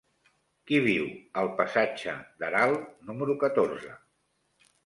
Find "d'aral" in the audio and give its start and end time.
2.41-2.75